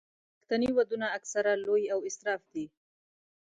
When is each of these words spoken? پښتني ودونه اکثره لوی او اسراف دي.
پښتني 0.35 0.69
ودونه 0.73 1.07
اکثره 1.17 1.51
لوی 1.65 1.83
او 1.93 1.99
اسراف 2.09 2.41
دي. 2.53 2.65